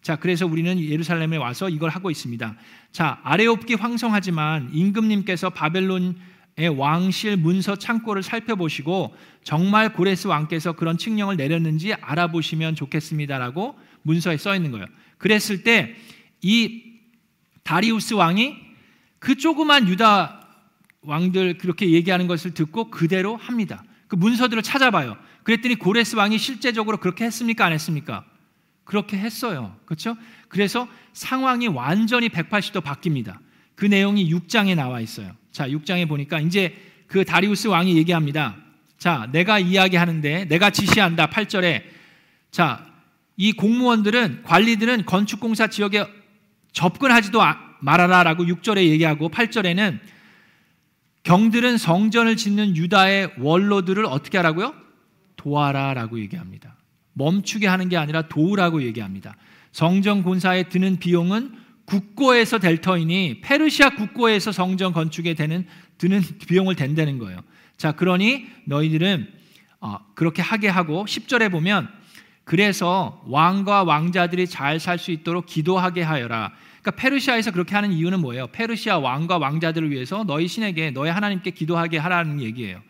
[0.00, 2.54] 자, 그래서 우리는 예루살렘에 와서 이걸 하고 있습니다.
[2.92, 6.14] 자, 아레옵기 황성하지만 임금님께서 바벨론의
[6.76, 14.70] 왕실 문서 창고를 살펴보시고 정말 고레스 왕께서 그런 칙령을 내렸는지 알아보시면 좋겠습니다라고 문서에 써 있는
[14.70, 14.86] 거예요.
[15.18, 15.96] 그랬을 때
[16.46, 17.00] 이
[17.64, 18.54] 다리우스 왕이
[19.18, 20.46] 그 조그만 유다
[21.00, 23.82] 왕들 그렇게 얘기하는 것을 듣고 그대로 합니다.
[24.06, 25.16] 그 문서들을 찾아봐요.
[25.42, 27.64] 그랬더니 고레스 왕이 실제적으로 그렇게 했습니까?
[27.64, 28.24] 안 했습니까?
[28.84, 29.76] 그렇게 했어요.
[29.86, 30.16] 그렇죠?
[30.48, 33.38] 그래서 상황이 완전히 180도 바뀝니다.
[33.74, 35.34] 그 내용이 6장에 나와 있어요.
[35.50, 36.76] 자, 6장에 보니까 이제
[37.08, 38.56] 그 다리우스 왕이 얘기합니다.
[38.98, 41.28] 자, 내가 이야기하는데 내가 지시한다.
[41.28, 41.82] 8절에
[42.52, 42.86] 자,
[43.36, 46.06] 이 공무원들은 관리들은 건축공사 지역에
[46.76, 49.98] 접근하지도 아, 말아라 라고 6절에 얘기하고 8절에는
[51.22, 54.74] 경들은 성전을 짓는 유다의 원로들을 어떻게 하라고요?
[55.36, 56.76] 도와라 라고 얘기합니다.
[57.14, 59.36] 멈추게 하는 게 아니라 도우라고 얘기합니다.
[59.72, 61.54] 성전 공사에 드는 비용은
[61.86, 67.40] 국고에서 될 터이니 페르시아 국고에서 성전 건축에 되는 드는 비용을 댄다는 거예요.
[67.78, 69.32] 자, 그러니 너희들은
[69.80, 71.88] 어, 그렇게 하게 하고 10절에 보면
[72.44, 76.52] 그래서 왕과 왕자들이 잘 살 수 있도록 기도하게 하여라.
[76.86, 78.46] 그러니까 페르시아에서 그렇게 하는 이유는 뭐예요?
[78.46, 82.80] 페르시아 왕과 왕자들을 위해서 너희 신에게 너희 하나님께 기도하게 하라는 얘기예요.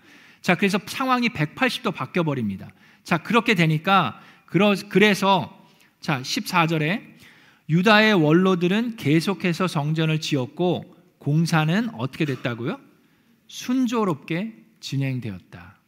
[0.43, 2.69] 자, 그래서 상황이 180도 바뀌어 버립니다.
[3.05, 5.67] 자, 그렇게 되니까 그래서
[6.01, 7.01] 자, 14절에
[7.71, 12.79] 유다의 원로들은 계속해서 성전을 지었고 공사는 어떻게 됐다고요?
[13.47, 15.79] 순조롭게 진행되었다.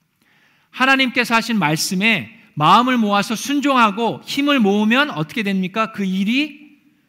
[0.70, 5.92] 하나님께서 하신 말씀에 마음을 모아서 순종하고 힘을 모으면 어떻게 됩니까?
[5.92, 6.67] 그 일이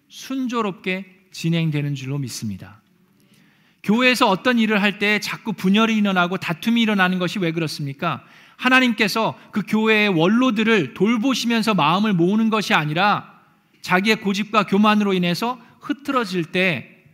[0.10, 2.82] 순조롭게 진행되는 줄로 믿습니다.
[3.84, 8.24] 교회에서 어떤 일을 할 때 자꾸 분열이 일어나고 다툼이 일어나는 것이 왜 그렇습니까?
[8.58, 13.40] 하나님께서 그 교회의 원로들을 돌보시면서 마음을 모으는 것이 아니라
[13.82, 17.06] 자기의 고집과 교만으로 인해서 흐트러질 때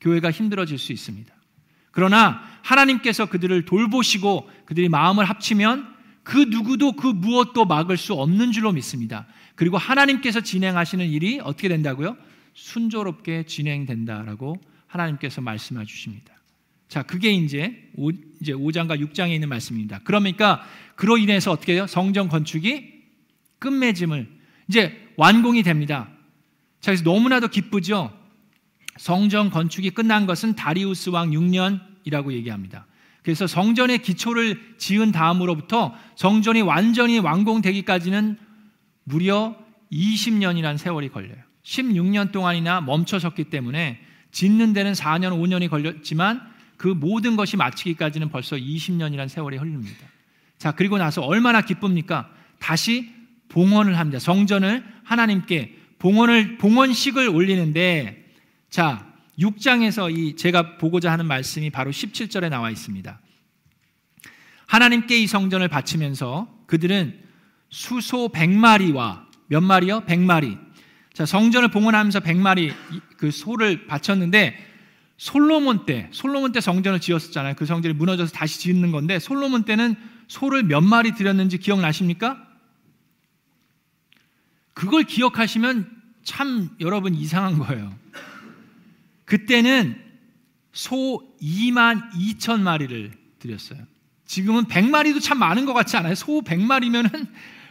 [0.00, 1.32] 교회가 힘들어질 수 있습니다.
[1.92, 5.86] 그러나 하나님께서 그들을 돌보시고 그들이 마음을 합치면
[6.24, 9.26] 그 누구도 그 무엇도 막을 수 없는 줄로 믿습니다.
[9.54, 12.16] 그리고 하나님께서 진행하시는 일이 어떻게 된다고요?
[12.58, 14.56] 순조롭게 진행된다라고
[14.88, 16.34] 하나님께서 말씀해 주십니다.
[16.88, 20.00] 자, 그게 이제 5, 이제 5장과 6장에 있는 말씀입니다.
[20.02, 20.62] 그러니까
[20.96, 21.86] 그로 인해서 어떻게 해요?
[21.86, 22.94] 성전 건축이
[23.60, 24.28] 끝맺음을
[24.68, 26.08] 이제 완공이 됩니다.
[26.80, 28.12] 자, 그래서 너무나도 기쁘죠.
[28.96, 32.86] 성전 건축이 끝난 것은 다리우스 왕 6년이라고 얘기합니다.
[33.22, 38.38] 그래서 성전의 기초를 지은 다음으로부터 성전이 완전히 완공되기까지는
[39.04, 39.56] 무려
[39.92, 41.47] 20년이라는 세월이 걸려요.
[41.68, 44.00] 16년 동안이나 멈춰섰기 때문에
[44.30, 46.40] 짓는 데는 4년, 5년이 걸렸지만
[46.76, 50.06] 그 모든 것이 마치기까지는 벌써 20년이라는 세월이 흘립니다.
[50.56, 52.30] 자, 그리고 나서 얼마나 기쁩니까?
[52.58, 53.12] 다시
[53.48, 54.18] 봉헌을 합니다.
[54.18, 58.24] 성전을 하나님께 봉헌을 봉헌식을 올리는데
[58.70, 59.06] 자,
[59.38, 63.20] 6장에서 이 제가 보고자 하는 말씀이 바로 17절에 나와 있습니다.
[64.66, 67.20] 하나님께 이 성전을 바치면서 그들은
[67.70, 70.02] 수소 100마리와 몇 마리요?
[70.02, 70.67] 100마리.
[71.18, 72.72] 자, 성전을 봉헌하면서 100마리
[73.16, 74.56] 그 소를 바쳤는데
[75.16, 77.56] 솔로몬 때, 솔로몬 때 성전을 지었었잖아요.
[77.56, 79.96] 그 성전이 무너져서 다시 짓는 건데 솔로몬 때는
[80.28, 82.40] 소를 몇 마리 드렸는지 기억나십니까?
[84.74, 85.90] 그걸 기억하시면
[86.22, 87.92] 참 여러분 이상한 거예요.
[89.24, 90.00] 그때는
[90.70, 93.80] 소 2만 2천 마리를 드렸어요.
[94.24, 96.14] 지금은 100마리도 참 많은 것 같지 않아요?
[96.14, 97.26] 소 100마리면은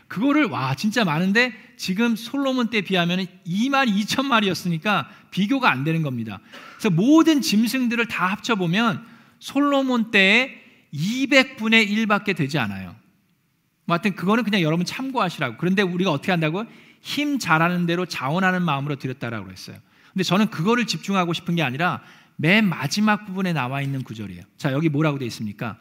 [0.07, 6.39] 그거를 와 진짜 많은데 지금 솔로몬 때 비하면 2만 2천 마리였으니까 비교가 안 되는 겁니다.
[6.77, 9.05] 그래서 모든 짐승들을 다 합쳐 보면
[9.39, 10.61] 솔로몬 때에
[10.93, 12.95] 200분의 1밖에 되지 않아요.
[13.85, 15.57] 뭐 하여튼 그거는 그냥 여러분 참고하시라고.
[15.57, 16.65] 그런데 우리가 어떻게 한다고?
[17.01, 19.77] 힘 잘하는 대로 자원하는 마음으로 드렸다라고 했어요.
[20.13, 22.01] 근데 저는 그거를 집중하고 싶은 게 아니라
[22.37, 24.43] 맨 마지막 부분에 나와 있는 구절이에요.
[24.57, 25.77] 자, 여기 뭐라고 되어 있습니까?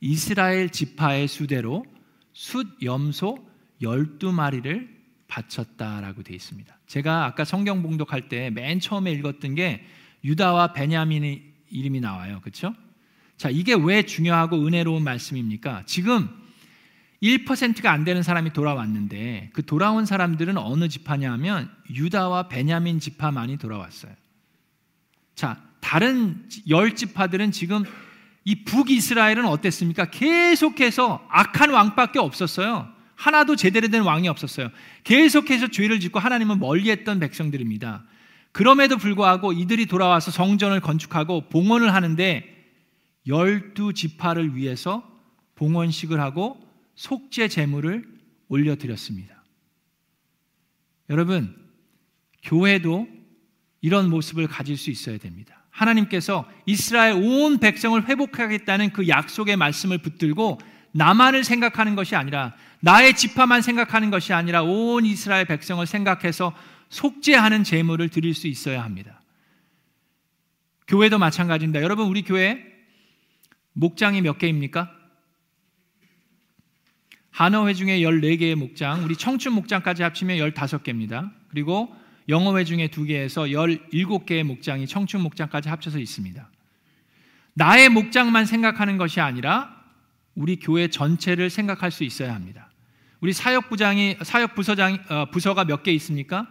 [0.00, 1.84] 이스라엘 지파의 수대로
[2.32, 3.49] 숫 염소
[3.82, 4.88] 12마리를
[5.28, 6.76] 바쳤다라고 되어 있습니다.
[6.86, 9.84] 제가 아까 성경 봉독할 때 맨 처음에 읽었던 게
[10.24, 12.40] 유다와 베냐민의 이름이 나와요.
[12.42, 12.74] 그렇죠?
[13.36, 15.84] 자, 이게 왜 중요하고 은혜로운 말씀입니까?
[15.86, 16.28] 지금
[17.22, 24.12] 1%가 안 되는 사람이 돌아왔는데 그 돌아온 사람들은 어느 지파냐 하면 유다와 베냐민 지파만이 돌아왔어요.
[25.34, 27.84] 자, 다른 열 지파들은 지금
[28.44, 30.10] 이 북이스라엘은 어땠습니까?
[30.10, 32.99] 계속해서 악한 왕밖에 없었어요.
[33.20, 34.70] 하나도 제대로 된 왕이 없었어요.
[35.04, 38.04] 계속해서 죄를 짓고 하나님은 멀리했던 백성들입니다.
[38.50, 42.56] 그럼에도 불구하고 이들이 돌아와서 성전을 건축하고 봉헌을 하는데
[43.26, 45.06] 열두 지파를 위해서
[45.56, 48.08] 봉헌식을 하고 속죄 제물을
[48.48, 49.44] 올려드렸습니다.
[51.10, 51.54] 여러분,
[52.42, 53.06] 교회도
[53.82, 55.66] 이런 모습을 가질 수 있어야 됩니다.
[55.68, 60.58] 하나님께서 이스라엘 온 백성을 회복하겠다는 그 약속의 말씀을 붙들고
[60.92, 66.54] 나만을 생각하는 것이 아니라 나의 지파만 생각하는 것이 아니라 온 이스라엘 백성을 생각해서
[66.88, 69.20] 속죄하는 제물을 드릴 수 있어야 합니다.
[70.88, 71.82] 교회도 마찬가지입니다.
[71.82, 72.64] 여러분 우리 교회
[73.74, 74.90] 목장이 몇 개입니까?
[77.30, 81.30] 한어회 중에 14개의 목장, 우리 청춘 목장까지 합치면 15개입니다.
[81.48, 81.94] 그리고
[82.28, 83.50] 영어회 중에 2개에서
[83.92, 86.50] 17개의 목장이 청춘 목장까지 합쳐서 있습니다.
[87.54, 89.79] 나의 목장만 생각하는 것이 아니라
[90.34, 92.70] 우리 교회 전체를 생각할 수 있어야 합니다.
[93.20, 96.46] 우리 사역부장이 사역 부서장 어, 부서가 몇 개 있습니까?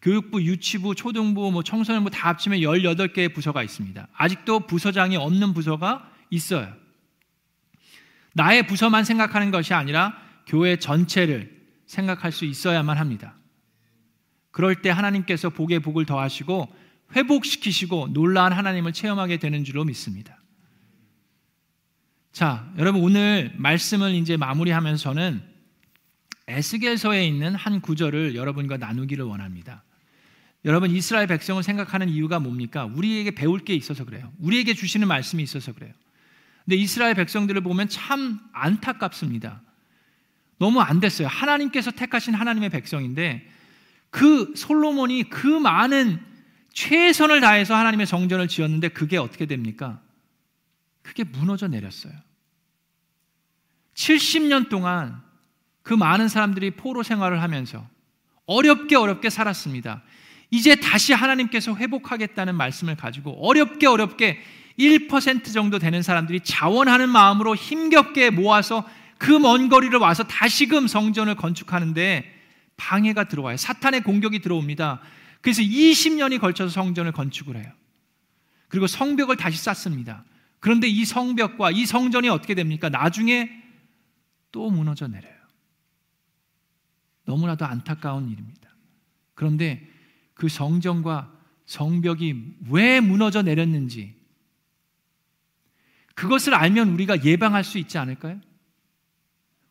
[0.00, 4.06] 교육부, 유치부, 초등부, 뭐 청소년부 다 합치면 18개의 부서가 있습니다.
[4.12, 6.72] 아직도 부서장이 없는 부서가 있어요.
[8.34, 13.34] 나의 부서만 생각하는 것이 아니라 교회 전체를 생각할 수 있어야만 합니다.
[14.50, 16.68] 그럴 때 하나님께서 복의 복을 더하시고
[17.16, 20.37] 회복시키시고 놀라운 하나님을 체험하게 되는 줄로 믿습니다.
[22.38, 25.42] 자, 여러분 오늘 말씀을 이제 마무리하면서 저는
[26.46, 29.82] 에스겔서에 있는 한 구절을 여러분과 나누기를 원합니다.
[30.64, 32.84] 여러분 이스라엘 백성을 생각하는 이유가 뭡니까?
[32.84, 34.32] 우리에게 배울 게 있어서 그래요.
[34.38, 35.92] 우리에게 주시는 말씀이 있어서 그래요.
[36.64, 39.60] 근데 이스라엘 백성들을 보면 참 안타깝습니다.
[40.58, 41.26] 너무 안 됐어요.
[41.26, 43.50] 하나님께서 택하신 하나님의 백성인데
[44.10, 46.20] 그 솔로몬이 그 많은
[46.72, 50.00] 최선을 다해서 하나님의 정전을 지었는데 그게 어떻게 됩니까?
[51.02, 52.27] 그게 무너져 내렸어요.
[53.98, 55.20] 70년 동안
[55.82, 57.84] 그 많은 사람들이 포로 생활을 하면서
[58.46, 60.02] 어렵게 어렵게 살았습니다.
[60.50, 64.40] 이제 다시 하나님께서 회복하겠다는 말씀을 가지고 어렵게 어렵게
[64.78, 72.34] 1% 정도 되는 사람들이 자원하는 마음으로 힘겹게 모아서 그 먼 거리를 와서 다시금 성전을 건축하는데
[72.76, 73.56] 방해가 들어와요.
[73.56, 75.00] 사탄의 공격이 들어옵니다.
[75.40, 77.66] 그래서 20년이 걸쳐서 성전을 건축을 해요.
[78.68, 80.24] 그리고 성벽을 다시 쌓습니다.
[80.60, 82.88] 그런데 이 성벽과 이 성전이 어떻게 됩니까?
[82.88, 83.67] 나중에
[84.50, 85.36] 또 무너져 내려요.
[87.24, 88.74] 너무나도 안타까운 일입니다.
[89.34, 89.86] 그런데
[90.34, 91.32] 그 성전과
[91.66, 94.16] 성벽이 왜 무너져 내렸는지
[96.14, 98.40] 그것을 알면 우리가 예방할 수 있지 않을까요?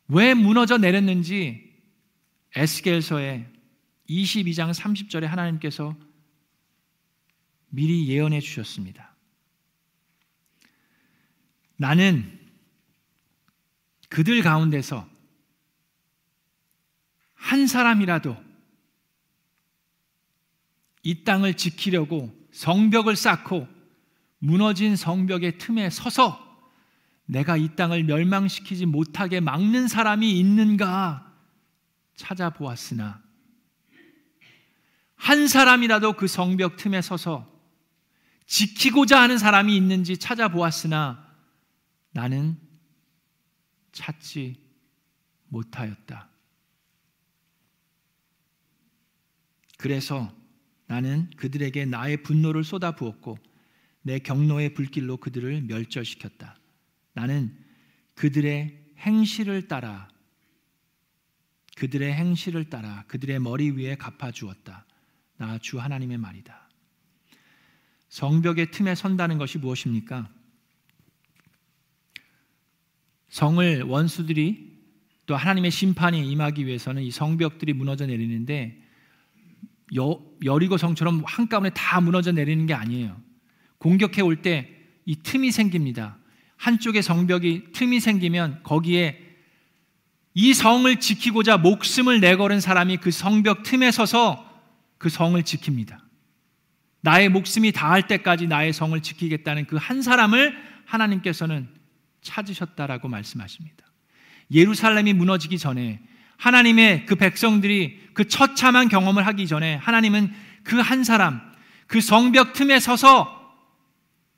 [0.07, 1.75] 왜 무너져 내렸는지
[2.55, 3.45] 에스겔서에
[4.09, 5.95] 22장 30절에 하나님께서
[7.69, 9.13] 미리 예언해 주셨습니다.
[11.75, 12.36] 나는
[14.09, 15.07] 그들 가운데서
[17.33, 18.35] 한 사람이라도
[21.03, 23.67] 이 땅을 지키려고 성벽을 쌓고
[24.39, 26.45] 무너진 성벽의 틈에 서서
[27.25, 31.33] 내가 이 땅을 멸망시키지 못하게 막는 사람이 있는가
[32.15, 33.21] 찾아보았으나
[35.15, 37.47] 한 사람이라도 그 성벽 틈에 서서
[38.45, 41.25] 지키고자 하는 사람이 있는지 찾아보았으나
[42.11, 42.66] 나는
[43.97, 44.55] 찾지
[45.47, 46.29] 못하였다.
[49.77, 50.33] 그래서
[50.87, 53.37] 나는 그들에게 나의 분노를 쏟아 부었고
[54.01, 56.57] 내 경로의 불길로 그들을 멸절시켰다.
[57.13, 57.57] 나는
[58.15, 60.07] 그들의 행실을 따라
[61.75, 64.85] 그들의 행실을 따라 그들의 머리 위에 갚아 주었다.
[65.37, 66.67] 나 주 하나님의 말이다.
[68.09, 70.33] 성벽의 틈에 선다는 것이 무엇입니까?
[73.29, 74.77] 성을 원수들이
[75.25, 78.81] 또 하나님의 심판이 임하기 위해서는 이 성벽들이 무너져 내리는데
[79.97, 83.15] 여, 여리고 성처럼 한꺼번에 다 무너져 내리는 게 아니에요.
[83.79, 86.17] 공격해 올 때 이 틈이 생깁니다.
[86.57, 89.17] 한쪽에 성벽이 틈이 생기면 거기에
[90.33, 94.45] 이 성을 지키고자 목숨을 내걸은 사람이 그 성벽 틈에 서서
[94.97, 95.97] 그 성을 지킵니다.
[97.01, 101.69] 나의 목숨이 다할 때까지 나의 성을 지키겠다는 그 한 사람을 하나님께서는
[102.27, 103.85] 찾으셨다라고 말씀하십니다.
[104.51, 105.99] 예루살렘이 무너지기 전에
[106.37, 110.31] 하나님의 그 백성들이 그 처참한 경험을 하기 전에 하나님은
[110.63, 111.41] 그 한 사람,
[111.87, 113.33] 그 성벽 틈에 서서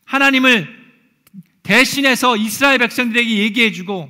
[0.06, 0.78] 하나님을
[1.64, 4.10] 대신해서 이스라엘 백성들에게 얘기해주고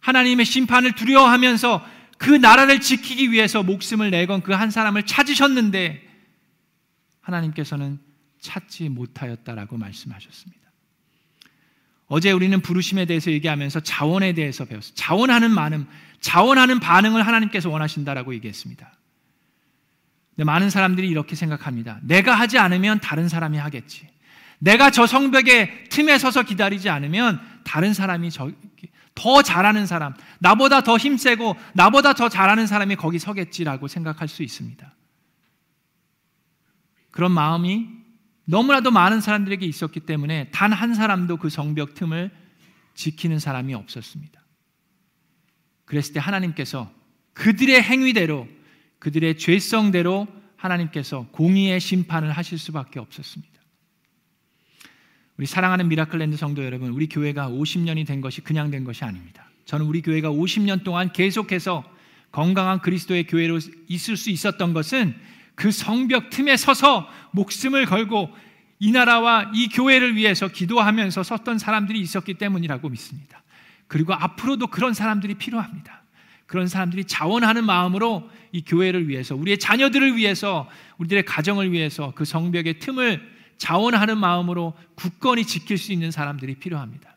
[0.00, 1.86] 하나님의 심판을 두려워하면서
[2.18, 6.08] 그 나라를 지키기 위해서 목숨을 내건 그 한 사람을 찾으셨는데
[7.20, 7.98] 하나님께서는
[8.40, 10.61] 찾지 못하였다라고 말씀하셨습니다.
[12.14, 14.94] 어제 우리는 부르심에 대해서 얘기하면서 자원에 대해서 배웠어요.
[14.94, 15.86] 자원하는 많음,
[16.20, 18.92] 자원하는 반응을 하나님께서 원하신다라고 얘기했습니다.
[20.36, 22.00] 근데 많은 사람들이 이렇게 생각합니다.
[22.02, 24.06] 내가 하지 않으면 다른 사람이 하겠지.
[24.58, 28.50] 내가 저 성벽의 틈에 서서 기다리지 않으면 다른 사람이 저,
[29.14, 34.94] 더 잘하는 사람, 나보다 더 힘세고 나보다 더 잘하는 사람이 거기 서겠지라고 생각할 수 있습니다.
[37.10, 38.01] 그런 마음이
[38.44, 42.30] 너무나도 많은 사람들에게 있었기 때문에 단 한 사람도 그 성벽 틈을
[42.94, 44.42] 지키는 사람이 없었습니다.
[45.84, 46.92] 그랬을 때 하나님께서
[47.34, 48.48] 그들의 행위대로
[48.98, 53.52] 그들의 죄성대로 하나님께서 공의의 심판을 하실 수밖에 없었습니다.
[55.36, 59.50] 우리 사랑하는 미라클랜드 성도 여러분, 우리 교회가 50년이 된 것이 그냥 된 것이 아닙니다.
[59.64, 61.84] 저는 우리 교회가 50년 동안 계속해서
[62.30, 65.14] 건강한 그리스도의 교회로 있을 수 있었던 것은
[65.54, 68.30] 그 성벽 틈에 서서 목숨을 걸고
[68.78, 73.42] 이 나라와 이 교회를 위해서 기도하면서 섰던 사람들이 있었기 때문이라고 믿습니다.
[73.86, 76.02] 그리고 앞으로도 그런 사람들이 필요합니다.
[76.46, 82.78] 그런 사람들이 자원하는 마음으로 이 교회를 위해서, 우리의 자녀들을 위해서, 우리들의 가정을 위해서 그 성벽의
[82.78, 87.16] 틈을 자원하는 마음으로 굳건히 지킬 수 있는 사람들이 필요합니다.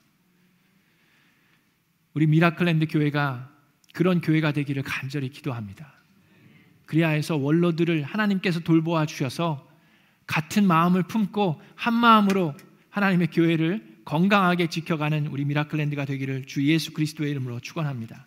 [2.14, 3.50] 우리 미라클랜드 교회가
[3.94, 5.94] 그런 교회가 되기를 간절히 기도합니다.
[6.86, 9.68] 그리하여서 원로들을 하나님께서 돌보아 주셔서
[10.28, 12.54] 같은 마음을 품고 한 마음으로
[12.90, 18.26] 하나님의 교회를 건강하게 지켜가는 우리 미라클랜드가 되기를 주 예수 그리스도의 이름으로 축원합니다.